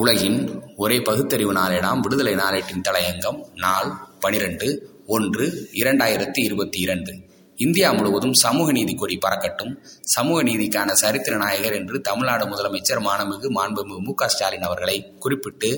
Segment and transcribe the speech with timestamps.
[0.00, 0.38] உலகின்
[0.76, 3.90] ஒரே பகுத்தறிவு நாளேடாம் விடுதலை நாளேட்டின் தலையங்கம் நாள்
[4.20, 4.66] பனிரெண்டு
[5.06, 7.12] ஒன்று இரண்டாயிரத்தி இருபத்தி இரண்டு.
[7.56, 9.72] இந்தியா முழுவதும் சமூக நீதி கொடி பறக்கட்டும்.
[10.02, 15.70] சமூக நீதிக்கான சரித்திர நாயகர் என்று தமிழ்நாடு முதலமைச்சர் மாண்புமிகு மாண்புமிகு மு க ஸ்டாலின் அவர்களை குறிப்பிட்டு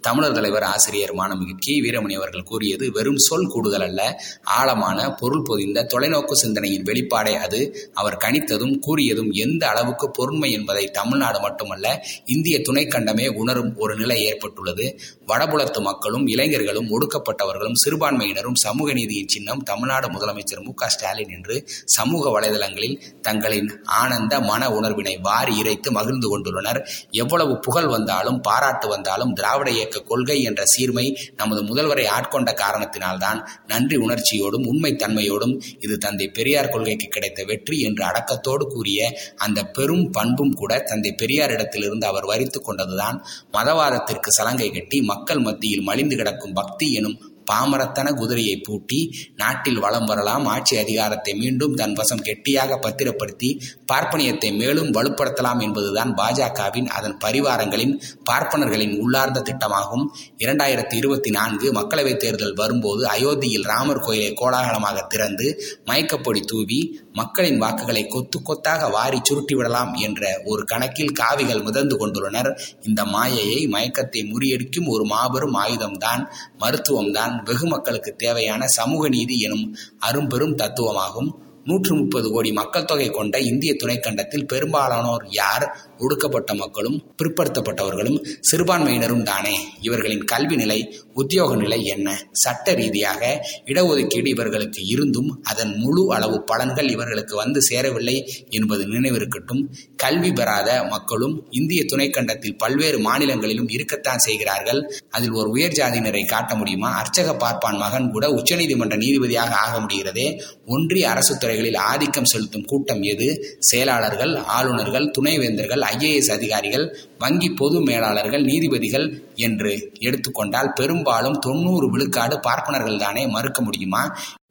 [0.00, 1.80] தமிழர் தலைவர் ஆசிரியர் மாணமிகு கி.
[1.80, 4.20] வீரமணி அவர்கள் கூறியது வெறும் சொல் கூடுதல் அல்ல.
[4.42, 7.90] ஆழமான பொருள் பொதிந்த தொலைநோக்கு சிந்தனையின் வெளிப்பாடே அது.
[7.94, 15.00] அவர் கணித்ததும் கூறியதும் எந்த அளவுக்கு பொருண்மை என்பதை தமிழ்நாடு மட்டுமல்ல இந்திய துணைக்கண்டமே உணரும் ஒரு நிலை ஏற்பட்டுள்ளது.
[15.26, 20.72] வடபுலத்து மக்களும் இளைஞர்களும் ஒடுக்கப்பட்டவர்களும் சிறுபான்மையினரும் சமூக நீதியின் சின்னம் தமிழ்நாடு முதலமைச்சர் மு.
[20.86, 26.86] ஸ்டாலின் என்று சமூக வலைதளங்களில் தங்களின் ஆனந்த மன உணர்வினை வாரி இறைத்து மகிழ்ந்து கொண்டுள்ளனர்.
[27.10, 31.04] எவ்வளவு புகழ் வந்தாலும் பாராட்டு வந்தாலும் திராவிட இயக்க கொள்கை என்ற சீர்மை
[31.36, 33.38] நமது முதல்வரை ஆட்கொண்ட காரணத்தினால்தான்
[33.68, 39.00] நன்றி உணர்ச்சியோடும் உண்மை தன்மையோடும் இது தந்தை பெரியார் கொள்கைக்கு கிடைத்த வெற்றி என்று அடக்கத்தோடு கூறிய
[39.38, 43.18] அந்த பெரும் பண்பும் கூட தந்தை பெரியாரிடத்திலிருந்து அவர் வரித்து கொண்டதுதான்
[43.52, 47.18] மதவாதத்திற்கு சலங்கை கட்டி மக்கள் மத்தியில் மலிந்து கிடக்கும் பக்தி எனும்
[47.50, 50.46] பாமரத்தன குதிரையை பூட்டி நாட்டில் வளம் வரலாம்.
[50.46, 58.98] ஆட்சி அதிகாரத்தை மீண்டும் தன் வசம் கெட்டியாக பத்திரப்படுத்தி பார்ப்பனியத்தை மேலும் வலுப்படுத்தலாம் என்பதுதான் பாஜகவின் அதன் பரிவாரங்களின் பார்ப்பனர்களின்
[58.98, 60.04] உள்ளார்ந்த திட்டமாகும்.
[60.38, 68.06] இரண்டாயிரத்தி இருபத்தி நான்கு மக்களவைத் தேர்தல் வரும்போது அயோத்தியில் ராமர் கோயிலை கோலாகலமாக திறந்து மயக்கப்பொடி தூவி மக்களின் வாக்குகளை
[68.06, 72.50] கொத்து கொத்தாக வாரி சுருட்டிவிடலாம் என்ற ஒரு கணக்கில் காவிகள் மிதந்து கொண்டுள்ளனர்.
[72.82, 76.24] இந்த மாயையை மயக்கத்தை முறியடிக்கும் ஒரு மாபெரும் ஆயுதம்தான்
[76.58, 77.37] மருத்துவம்தான்.
[77.44, 81.46] வெகு மக்களுக்கு தேவையான சமூக நீதி எனும் அரும்பெரும் தத்துவமாகும்.
[81.68, 85.64] நூற்று முப்பது கோடி மக்கள் தொகை கொண்ட இந்திய துணைக்கண்டத்தில் பெரும்பாலானோர் யார்?
[85.98, 88.18] ஒடுக்கப்பட்ட மக்களும் பிற்படுத்தப்பட்டவர்களும்
[88.50, 89.54] சிறுபான்மையினரும் தானே.
[89.80, 90.78] இவர்களின் கல்வி நிலை
[91.14, 92.08] உத்தியோக நிலை என்ன?
[92.32, 98.16] சட்ட ரீதியாக இடஒதுக்கீடு இவர்களுக்கு இருந்தும் அதன் முழு அளவு பலன்கள் இவர்களுக்கு வந்து சேரவில்லை
[98.48, 99.62] என்பது நினைவிருக்கட்டும்.
[99.96, 104.80] கல்வி பெறாத மக்களும் இந்திய துணைக்கண்டத்தில் பல்வேறு மாநிலங்களிலும் இருக்கத்தான் செய்கிறார்கள்.
[105.10, 107.02] அதில் ஒரு உயர் ஜாதியினரை காட்ட முடியுமா?
[107.02, 110.42] அர்ச்சக பார்ப்பான் மகன் கூட உச்சநீதிமன்ற நீதிபதியாக ஆக முடிகிறதே.
[110.66, 113.28] ஒன்றிய அரசு துறை துறைகளில் ஆதிக்கம் செலுத்தும் கூட்டம் எது?
[113.60, 116.86] செயலாளர்கள் ஆளுநர்கள் துணைவேந்தர்கள் ஐஏஎஸ் அதிகாரிகள்
[117.18, 119.06] வங்கி பொது மேலாளர்கள் நீதிபதிகள்
[119.46, 124.04] என்று எடுத்துக்கொண்டால் பெரும்பாலும் தொண்ணூறு விழுக்காடு பார்ப்பனர்கள் தானே மறுக்க முடியுமா?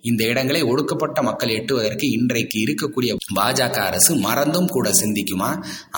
[0.00, 5.48] இந்த இடங்களை ஒடுக்கப்பட்ட மக்கள் எட்டுவதற்கு இன்றைக்கு இருக்கக்கூடிய பாஜக அரசு மறந்தும் கூட சிந்திக்குமா?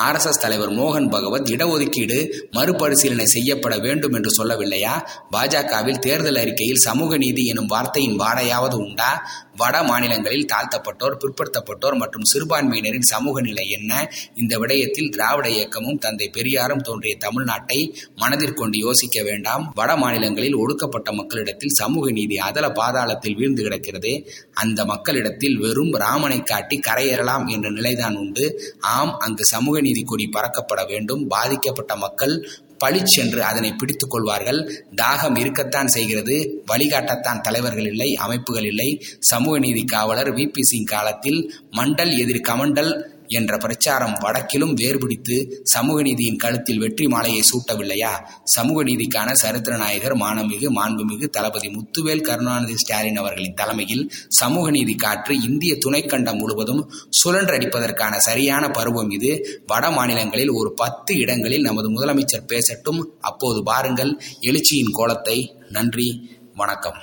[0.00, 2.18] ஆர்எஸ்எஸ் தலைவர் மோகன் பகவத் இடஒதுக்கீடு
[2.50, 4.94] மறுபரிசீலனை செய்யப்பட வேண்டும் என்று சொல்லவில்லையா?
[5.32, 9.10] பாஜகவில் தேர்தல் அறிக்கையில் சமூக நீதி எனும் வார்த்தையின் வாடையாவது உண்டா?
[9.56, 14.12] வட மாநிலங்களில் தாழ்த்தப்பட்டோர் பிற்படுத்தப்பட்டோர் மற்றும் சிறுபான்மையினரின் சமூக நிலை என்ன?
[14.34, 19.72] இந்த விடயத்தில் திராவிட இயக்கமும் தந்தை பெரியாரும் தோன்றிய தமிழ்நாட்டை மனதிற்கொண்டு யோசிக்க வேண்டாம்.
[19.74, 26.80] வட மாநிலங்களில் ஒடுக்கப்பட்ட மக்களிடத்தில் சமூக நீதி அதல பாதாளத்தில் வீழ்ந்து கிடக்கிறது அந்த மக்களிடத்தில் வெறும் ராமனை காட்டி
[26.86, 28.74] கரையேறலாம் என்ற நிலைதான் உண்டு.
[28.80, 31.26] ஆம் அங்கு சமூக நீதி கொடி பறக்கப்பட வேண்டும்.
[31.26, 32.48] பாதிக்கப்பட்ட மக்கள்
[32.78, 34.86] பளிச்சென்று அதனை பிடித்துக் கொள்வார்கள்.
[35.02, 36.64] தாகம் இருக்கத்தான் செய்கிறது.
[36.74, 39.04] வழிகாட்டத்தான் தலைவர்கள் இல்லை அமைப்புகள் இல்லை.
[39.18, 40.48] சமூக நீதி காவலர் வி.
[40.48, 40.62] பி.
[40.62, 48.10] சிங் காலத்தில் மண்டல் எதிர் கமண்டல் என்ற பிரச்சாரம் வடக்கிலும் வேர்பிடித்து சமூக நீதியின் கழுத்தில் வெற்றி மாலையை சூட்டவில்லையா?
[48.44, 55.40] சமூக நீதிக்கான சரித்திர நாயகர் மானமிகு மாண்புமிகு தளபதி முத்துவேல் கருணாநிதி ஸ்டாலின் அவர்களின் தலைமையில் சமூக நீதி காற்று
[55.40, 56.90] இந்திய துணைக்கண்டம் முழுவதும்
[57.24, 59.62] சுழன்றடிப்பதற்கான சரியான பருவம் இது.
[59.66, 63.14] வட மாநிலங்களில் ஒரு பத்து இடங்களில் நமது முதலமைச்சர் பேசட்டும்.
[63.20, 65.56] அப்போது பாருங்கள் எழுச்சியின் கோலத்தை.
[65.68, 66.96] நன்றி வணக்கம்.